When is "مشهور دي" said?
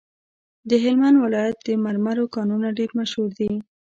2.99-3.51